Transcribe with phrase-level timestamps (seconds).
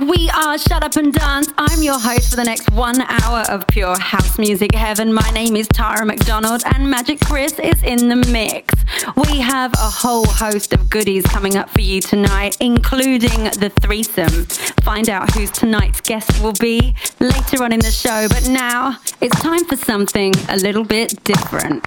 [0.00, 1.52] We are Shut Up and Dance.
[1.58, 5.12] I'm your host for the next one hour of pure house music heaven.
[5.12, 8.72] My name is Tara McDonald and Magic Chris is in the mix.
[9.16, 14.44] We have a whole host of goodies coming up for you tonight, including the threesome.
[14.84, 19.40] Find out who tonight's guest will be later on in the show, but now it's
[19.40, 21.84] time for something a little bit different.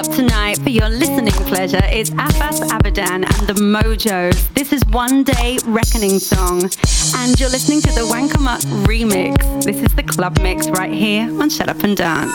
[0.00, 4.48] Up tonight for your listening pleasure is Asaf Avidan and the Mojos.
[4.54, 6.62] This is One Day Reckoning song,
[7.16, 9.62] and you're listening to the Wankelmut remix.
[9.62, 12.32] This is the club mix right here on Shut Up and Dance.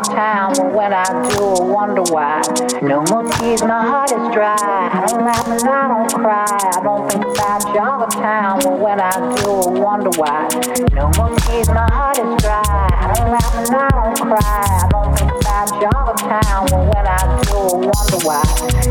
[0.00, 2.42] a time when when I do, I wonder why.
[2.82, 4.56] No more tears, my heart is dry.
[4.56, 6.46] I don't laugh and I don't cry.
[6.48, 10.48] I don't think about you all the time But when I do, I wonder why.
[10.92, 12.62] No more tears, my heart is dry.
[12.64, 14.40] I don't laugh and I don't cry.
[14.40, 16.64] I don't think my job of time.
[16.88, 18.42] When I do, I wonder why.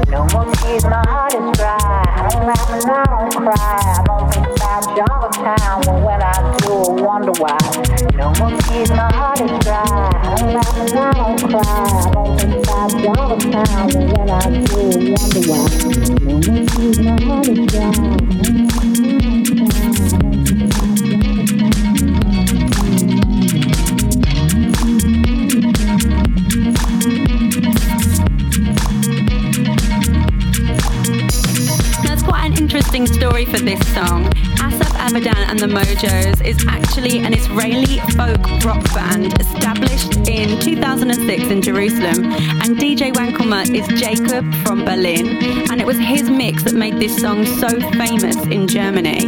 [0.10, 1.78] No one sees my heart is dry.
[1.80, 3.56] I don't laugh and I don't cry.
[3.58, 6.04] I don't think my job of time.
[6.04, 7.58] When I do, I wonder why.
[8.14, 9.82] No one sees my heart is dry.
[9.82, 11.64] I don't laugh and I don't cry.
[11.66, 13.90] I don't think my job of time.
[14.14, 15.66] When I do, I wonder why.
[16.22, 18.89] No one sees my heart is dry.
[33.00, 34.26] This song
[34.60, 41.44] Asaf Avidan and the Mojos is actually an Israeli folk rock band established in 2006
[41.44, 42.26] in Jerusalem.
[42.26, 45.28] And DJ Wankelmut is Jacob from Berlin,
[45.72, 49.24] and it was his mix that made this song so famous in Germany.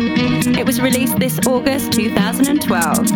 [0.59, 3.07] It was released this August 2012.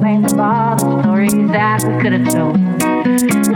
[0.00, 0.97] Think about the
[1.28, 2.58] that we could have told.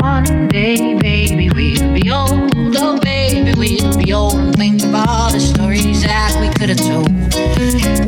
[0.02, 2.52] One day, baby, we'll be old.
[2.76, 4.56] Oh, baby, we'll be old.
[4.56, 7.10] Think of all the stories that we could have told.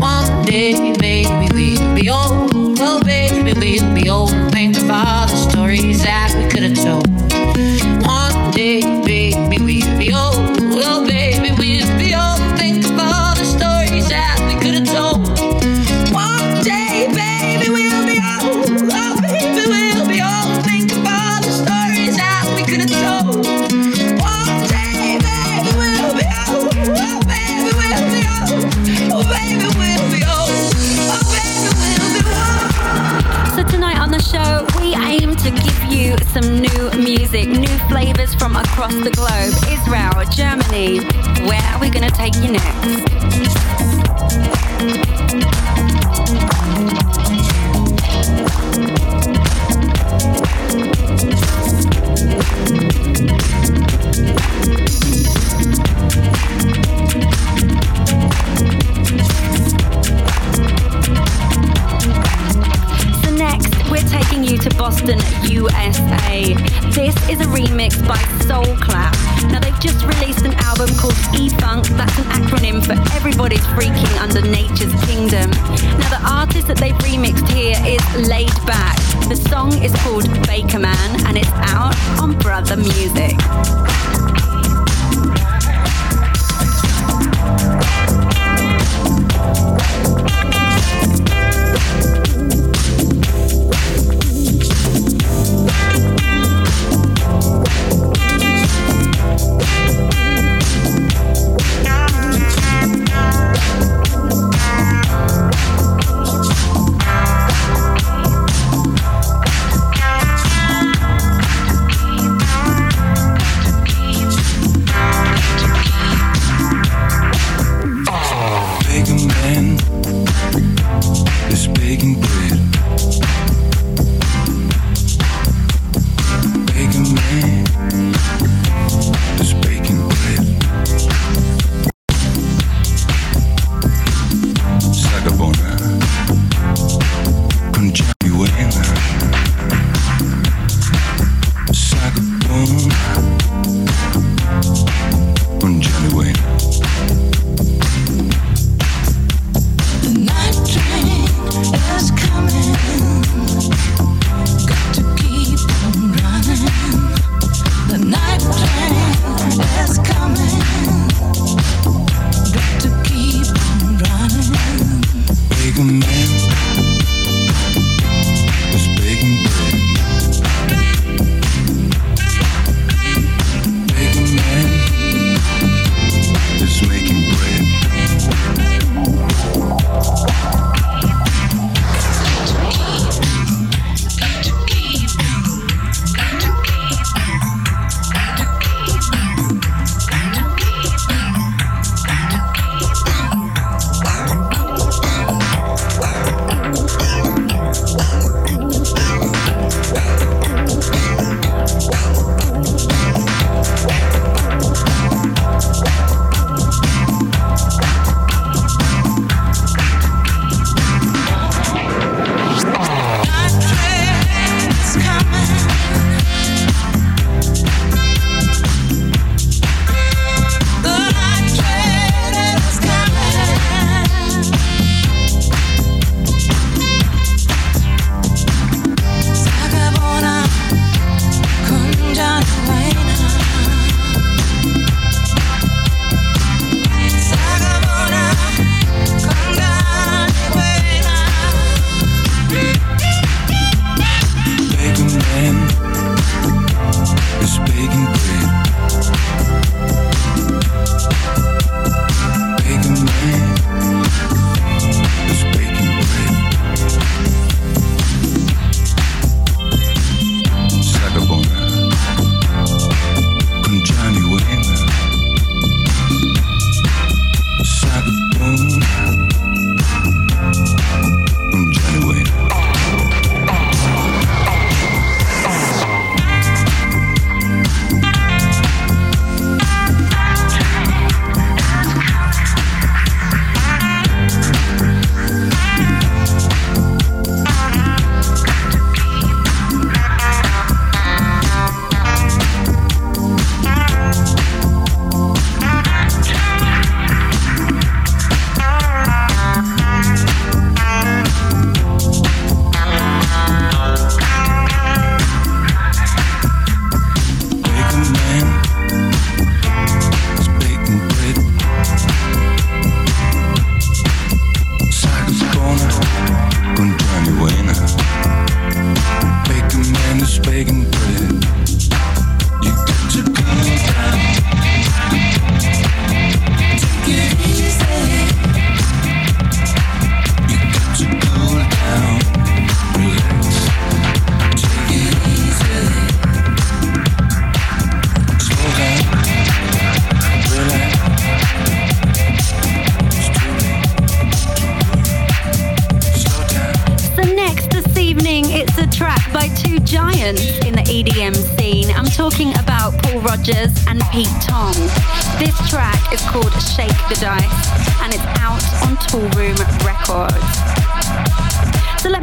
[0.00, 2.50] One day, baby, we'll be old.
[2.80, 4.33] Oh, baby, we'll be old
[42.04, 43.13] To take you next?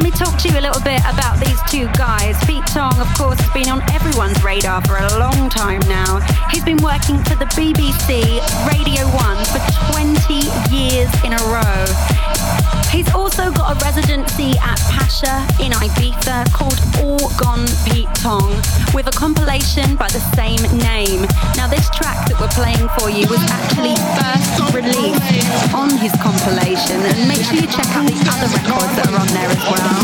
[0.02, 2.34] Let me talk to you a little bit about these two guys.
[2.44, 6.18] Pete Tong, of course, has been on everyone's radar for a long time now.
[6.50, 9.62] He's been working for the BBC Radio 1 for
[9.94, 12.11] 20 years in a row.
[12.90, 18.52] He's also got a residency at Pacha in Ibiza called All Gone Pete Tong
[18.94, 21.22] with a compilation by the same name.
[21.56, 27.00] Now this track that we're playing for you was actually first released on his compilation
[27.00, 30.02] and make sure you check out the other records that are on there as well.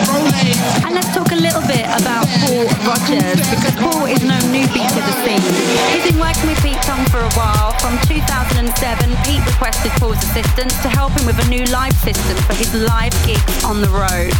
[0.00, 5.00] And let's talk a little bit about Paul Rodgers because Paul is no newbie to
[5.00, 5.44] the scene.
[5.92, 7.72] He's been working with Pete Tong for a while.
[7.80, 8.64] From 2007,
[9.24, 13.12] Pete requested Paul's assistance to help him with a new live system for his live
[13.26, 14.32] gigs on the road.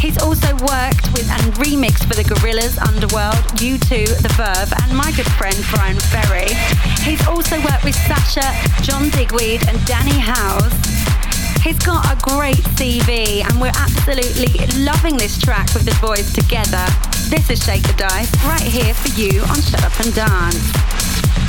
[0.00, 5.12] He's also worked with and remixed for the Gorillaz, Underworld, U2, The Verve, and my
[5.12, 6.52] good friend Bryan Ferry.
[7.06, 8.44] He's also worked with Sasha,
[8.82, 10.74] John Digweed, and Danny Howells.
[11.64, 14.52] He's got a great CV, and we're absolutely
[14.84, 16.84] loving this track with the boys together.
[17.30, 21.43] This is Shake the Dice, right here for you on Shut Up and Dance.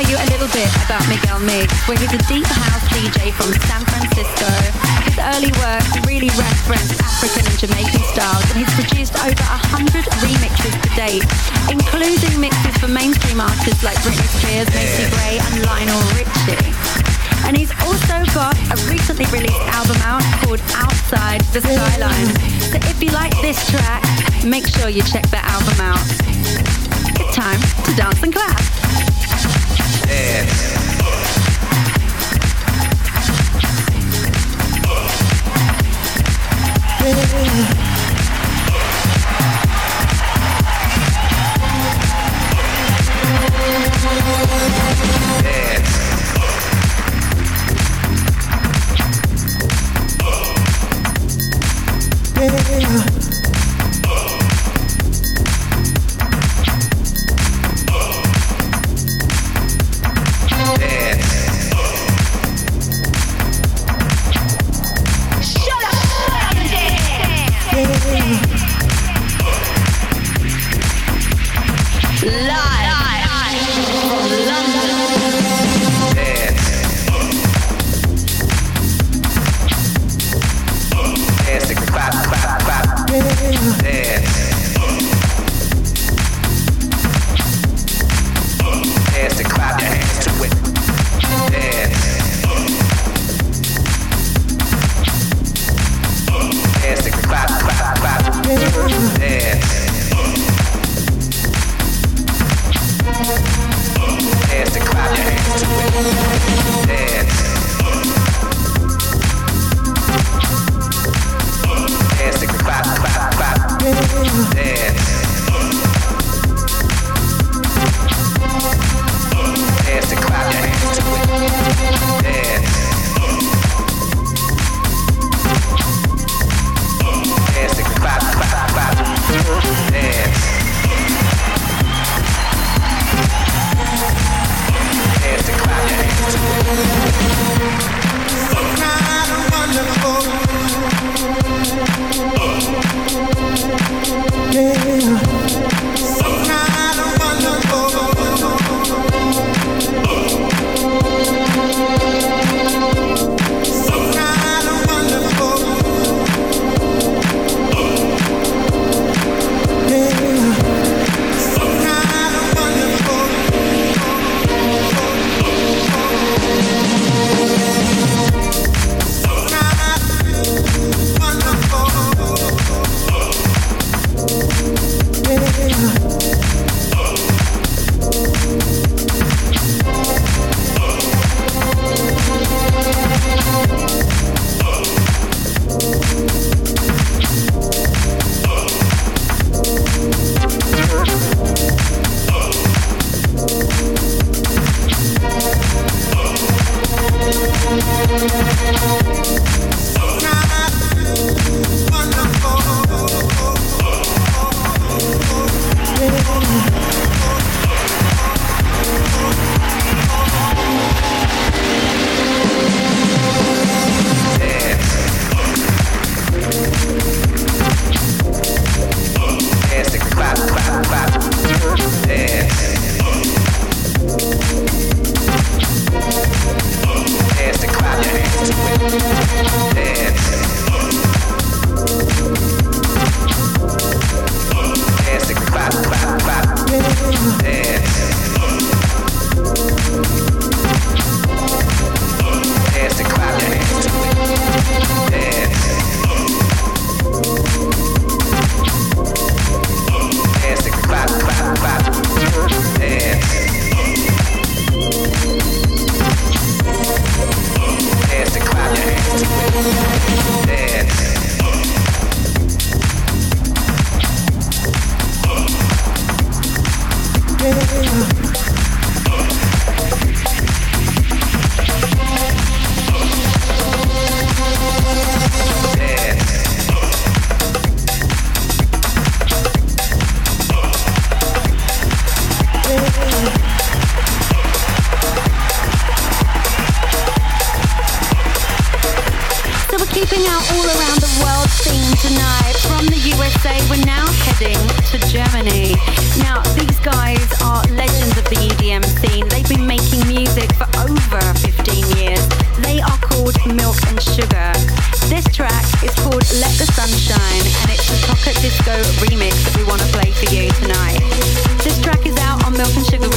[0.00, 3.52] Tell you a little bit about Miguel Migs, where he's a deep house DJ from
[3.68, 4.48] San Francisco.
[5.04, 10.08] His early work really referenced African and Jamaican styles, and he's produced over a hundred
[10.24, 11.20] remixes to date,
[11.68, 16.72] including mixes for mainstream artists like Britney Spears, Macy Gray, and Lionel Richie.
[17.44, 22.32] And he's also got a recently released album out called Outside the Skyline.
[22.72, 24.00] So if you like this track,
[24.48, 26.00] make sure you check that album out.
[27.20, 29.69] It's time to dance and clap.
[30.10, 30.50] Yeah.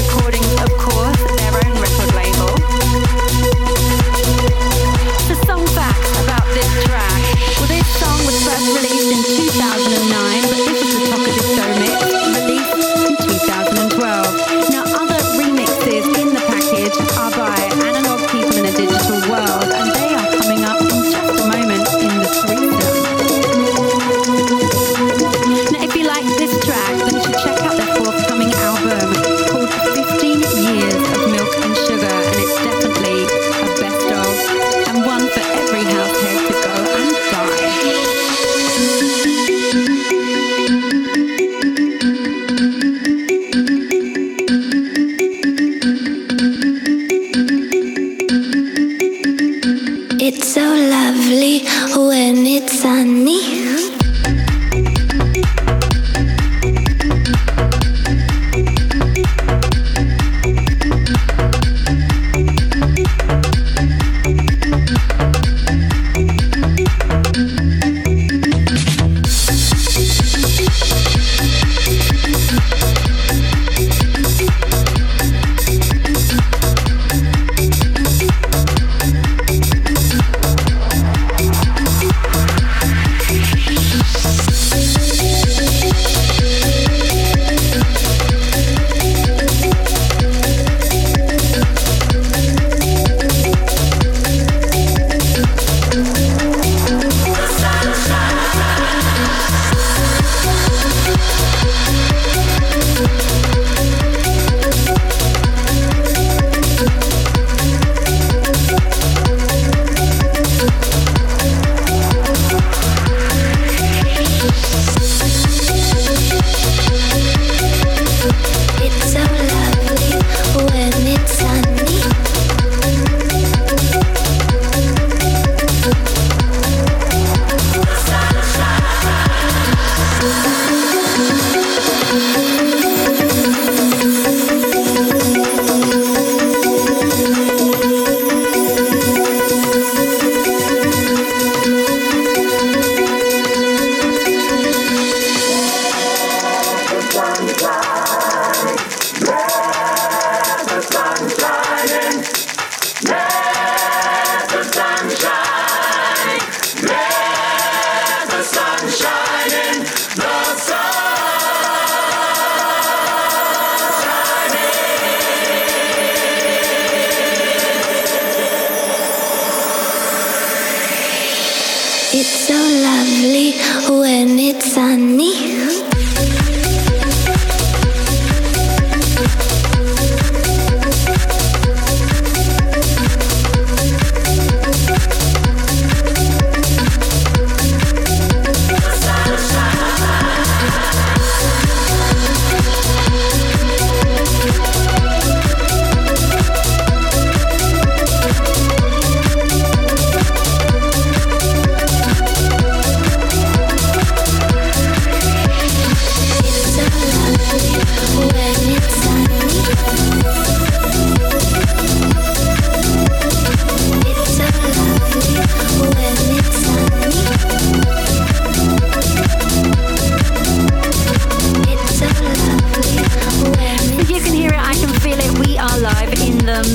[0.07, 0.42] recording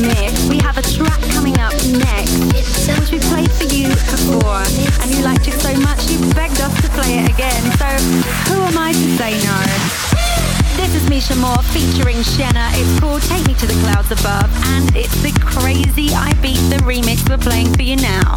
[0.02, 0.44] mix.
[0.48, 2.36] We have a track coming up next,
[3.00, 4.62] which we played for you before,
[5.02, 7.62] and you liked it so much you begged us to play it again.
[7.78, 7.88] So
[8.52, 9.58] who am I to say no?
[10.76, 12.70] This is Misha Moore featuring Shenna.
[12.74, 16.78] It's called Take Me to the Clouds Above, and it's the crazy I Beat the
[16.84, 18.36] remix we're playing for you now.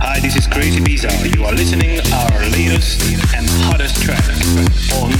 [0.00, 1.10] Hi, this is Crazibiza.
[1.34, 3.02] You are listening our latest
[3.34, 4.22] and hottest track
[4.94, 5.12] on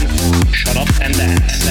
[0.53, 1.69] Shut Up and Dance.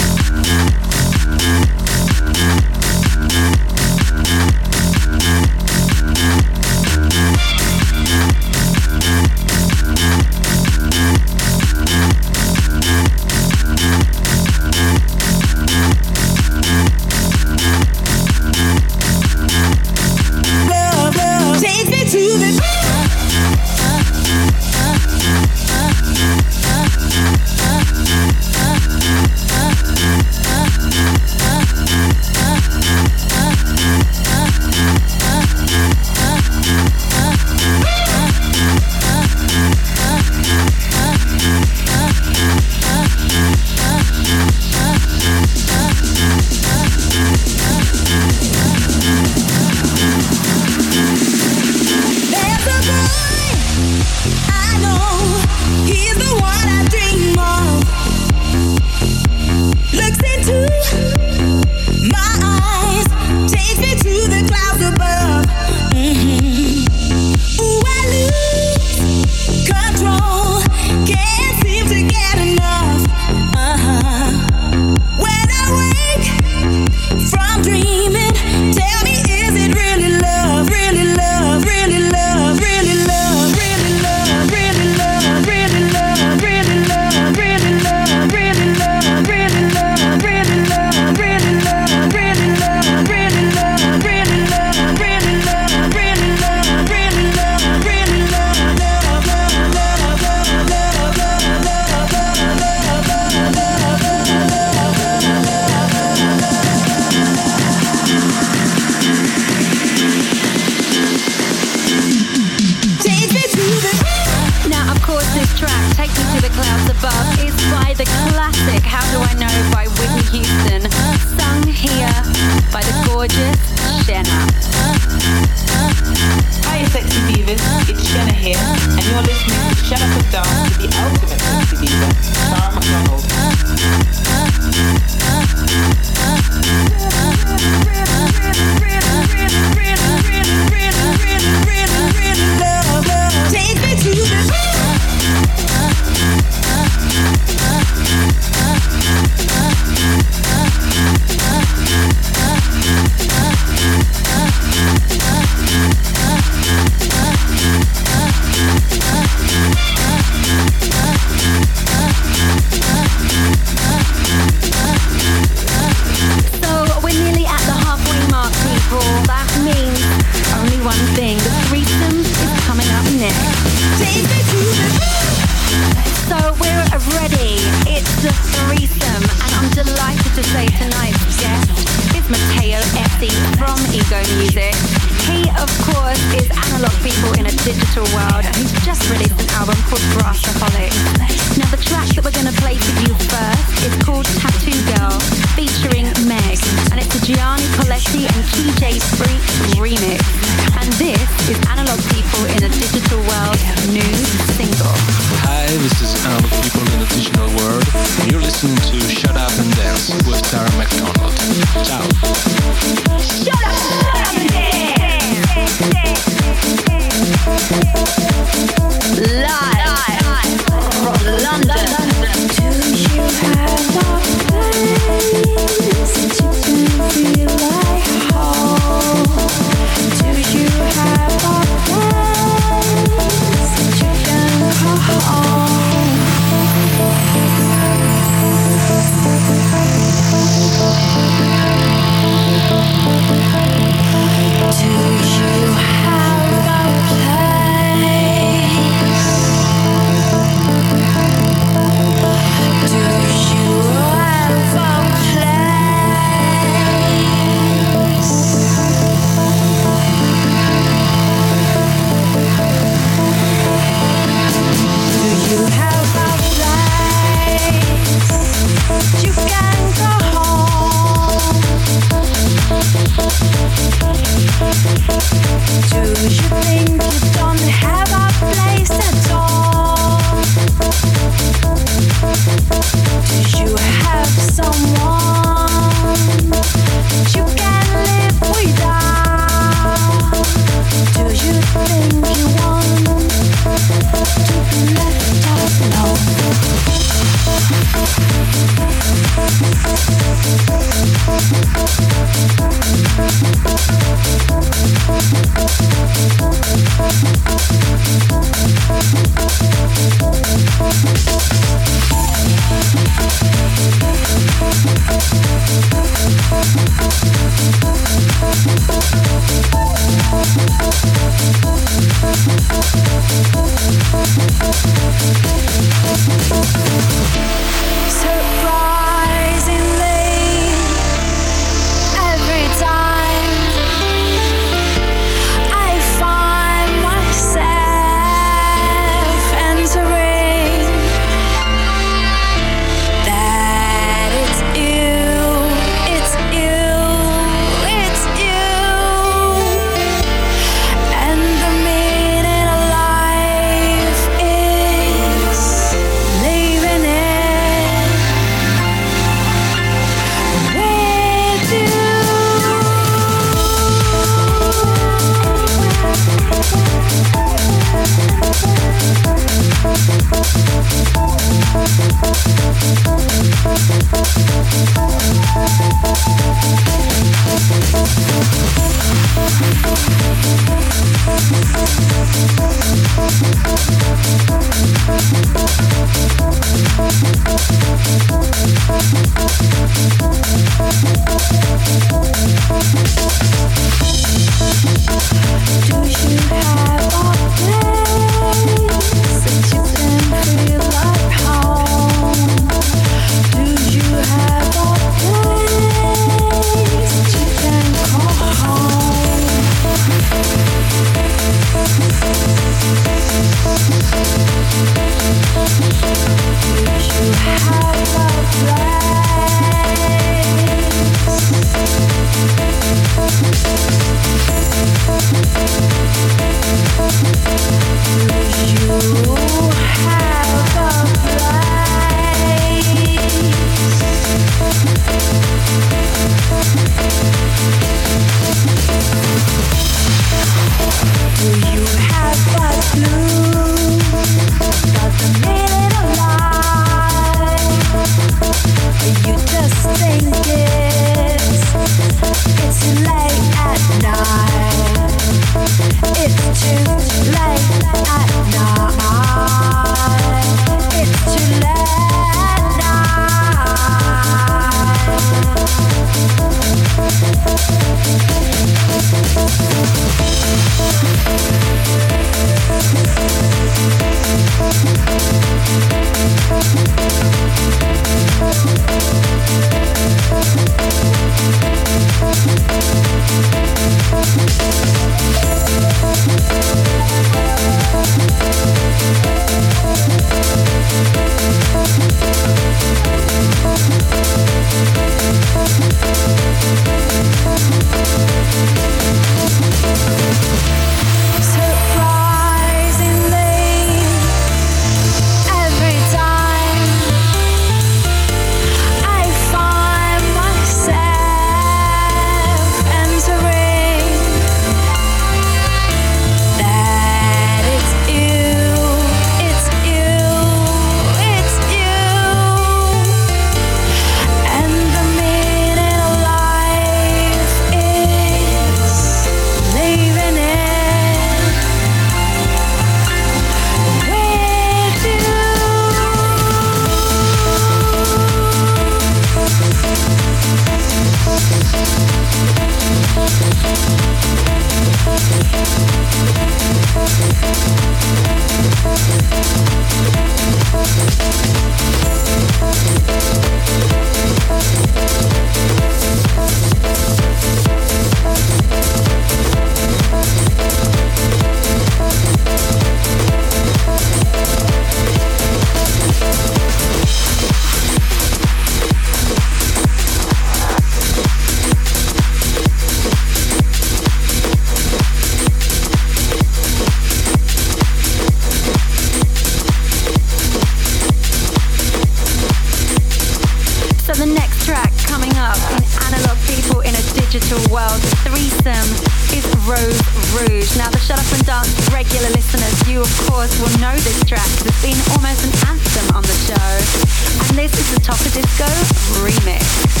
[597.91, 600.00] You to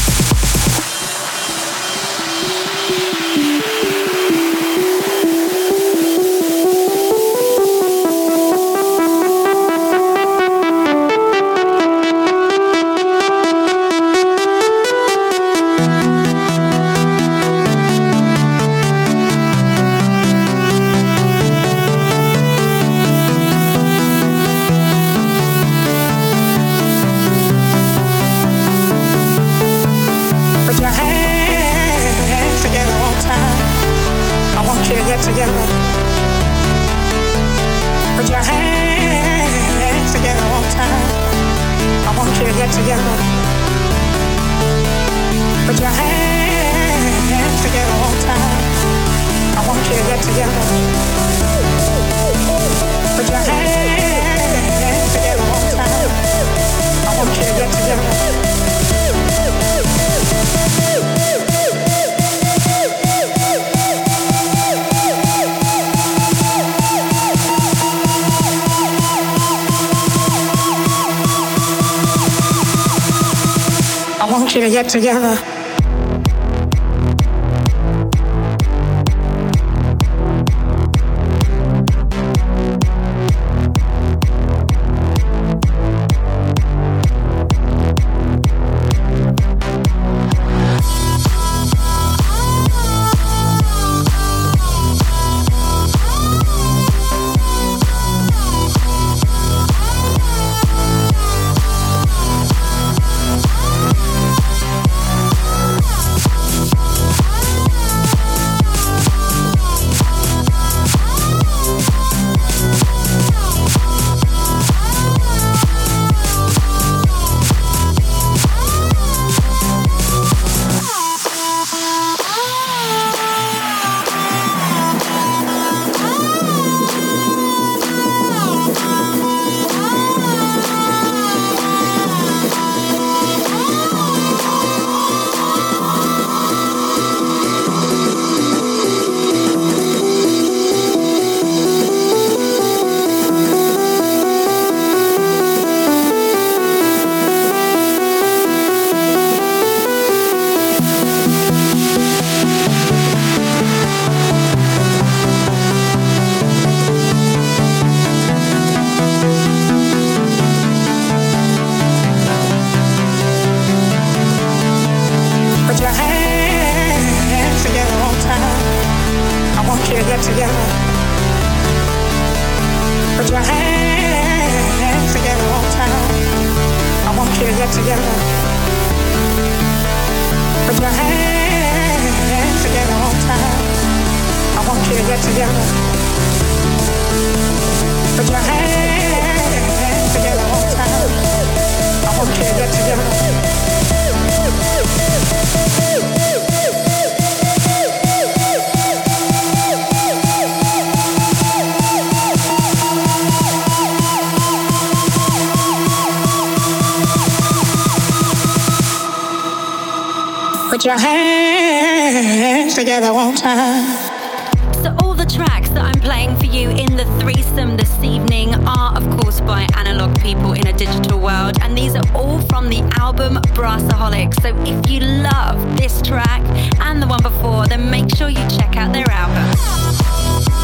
[223.11, 224.33] album Brassaholic.
[224.41, 226.41] So if you love this track
[226.79, 230.60] and the one before, then make sure you check out their album.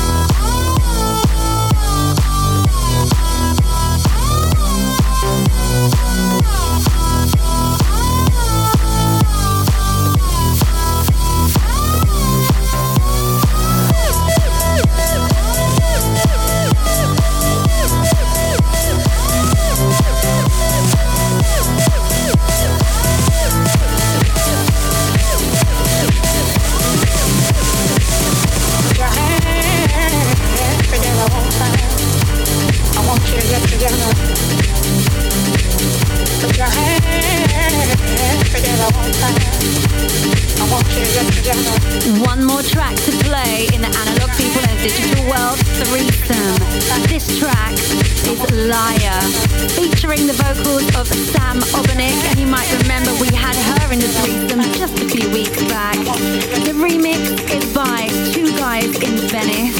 [38.51, 40.56] Forget I won't
[42.19, 46.59] one more track to play in the analog people and digital world threesome.
[47.07, 49.21] This track is Liar,
[49.79, 54.07] featuring the vocals of Sam Obernik, and you might remember we had her in the
[54.19, 55.95] threesome just a few weeks back.
[56.65, 59.79] The remix is by two guys in Venice,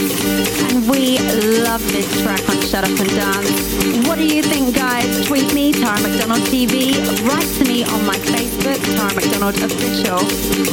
[0.72, 1.20] and we
[1.64, 4.08] love this track on Shut Up and Dance.
[4.08, 5.28] What do you think, guys?
[5.28, 6.96] Tweet me, Tara McDonald TV,
[7.28, 10.20] write to me on my Facebook, Tara McDonald Official,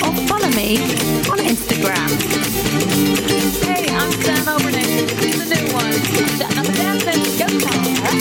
[0.02, 0.78] or follow me
[1.30, 2.10] on Instagram.
[3.62, 5.06] Hey, I'm Sam Obernik.
[5.20, 5.92] This is the new one.
[6.36, 7.38] Shut up and dance.
[7.38, 8.12] Go, Tara.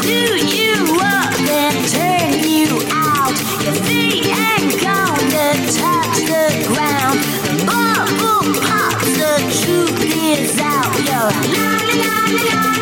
[0.00, 0.18] Do
[0.56, 3.36] you up and turn you out?
[3.64, 7.18] Your feet ain't gonna touch the ground.
[7.44, 10.92] The bubble pops, the truth is out.
[11.04, 12.14] You're la la la
[12.48, 12.81] la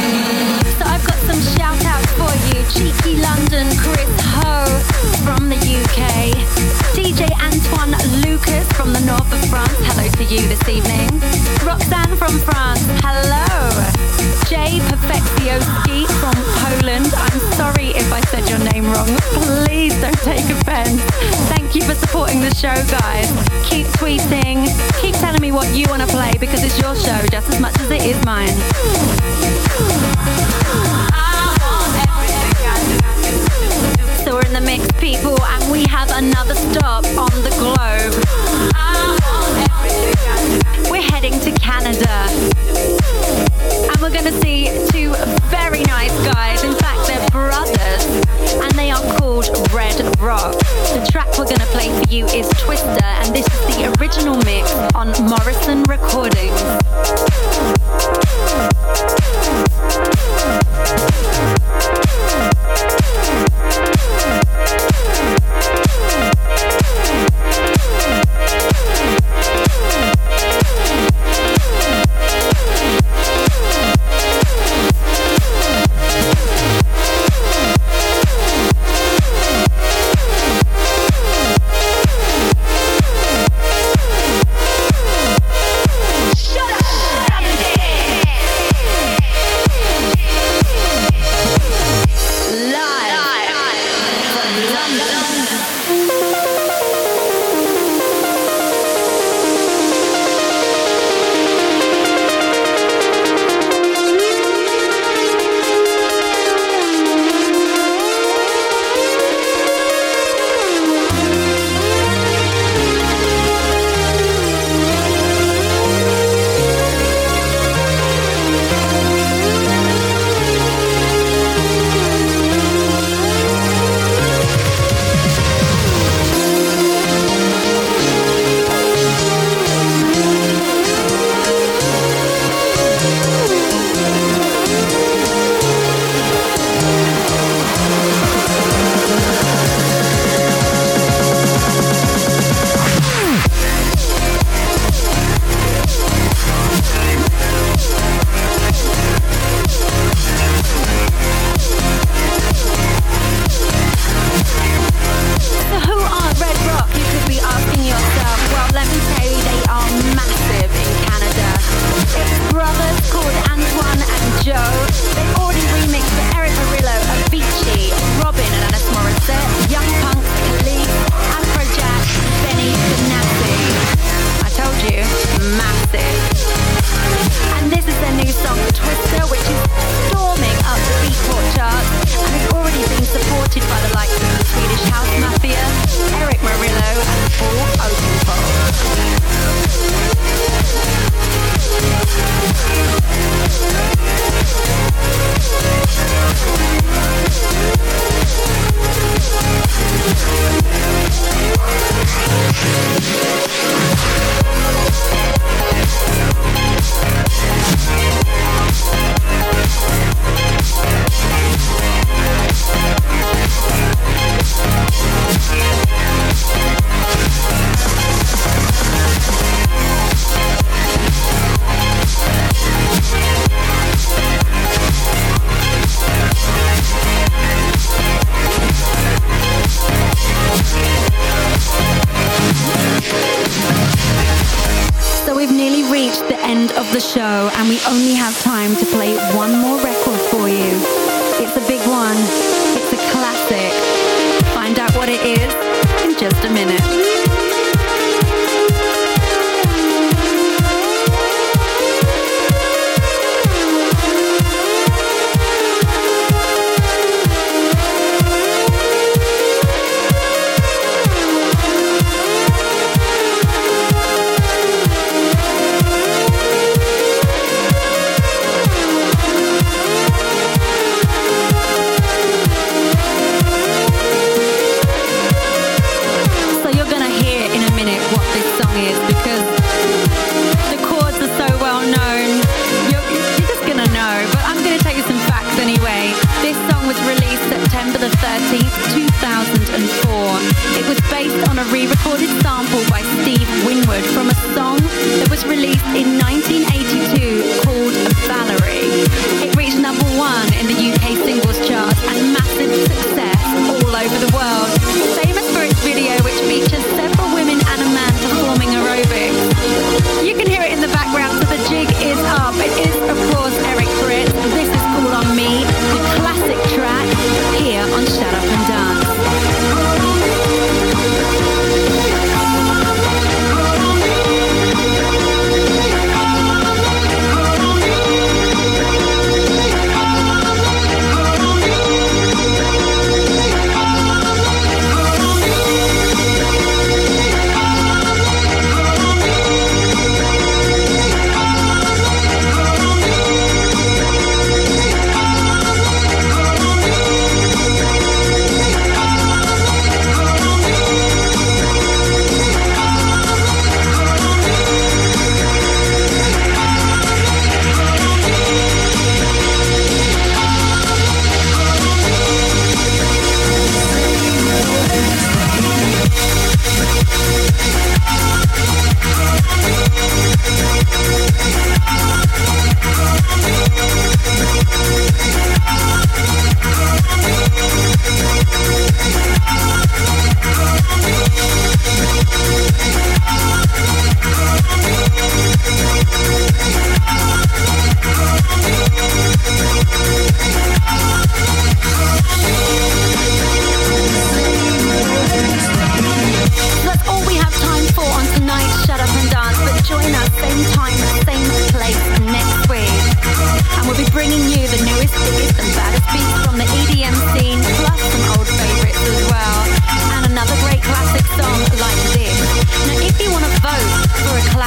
[8.41, 11.09] Lucas from the north of France, hello to you this evening.
[11.65, 13.69] Roxanne from France, hello.
[14.49, 19.07] Jay Perfectioski from Poland, I'm sorry if I said your name wrong.
[19.65, 21.01] Please don't take offense.
[21.49, 23.29] Thank you for supporting the show, guys.
[23.69, 24.65] Keep tweeting,
[25.01, 27.77] keep telling me what you want to play because it's your show just as much
[27.79, 28.55] as it is mine.
[34.51, 38.13] In the mix, people, and we have another stop on the globe.
[40.91, 42.27] We're heading to Canada.
[43.89, 45.13] And we're going to see two
[45.47, 46.63] very nice guys.
[46.65, 48.05] In fact, they're brothers.
[48.61, 50.57] And they are called Red Rock.
[50.59, 53.05] The track we're going to play for you is Twister.
[53.05, 56.61] And this is the original mix on Morrison Recordings.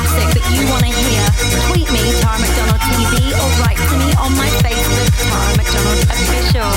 [0.04, 1.24] Classic that you want to hear,
[1.68, 6.72] tweet me, Tara McDonald TV, or write to me on my Facebook, Tara McDonald Official.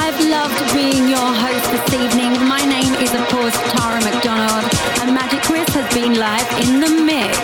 [0.00, 2.32] I've loved being your host this evening.
[2.48, 4.64] My name is, of course, Tara McDonald,
[5.00, 7.36] and Magic Chris has been live in the mix.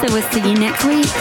[0.00, 1.19] So we'll see you next week.